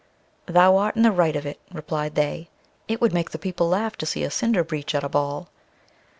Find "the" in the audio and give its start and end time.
1.03-1.11, 3.29-3.37